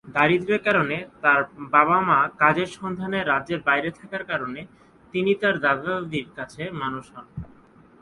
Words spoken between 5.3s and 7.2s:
তার দাদা- দাদীর কাছে মানুষ